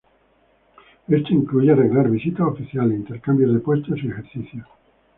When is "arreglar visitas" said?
1.71-2.47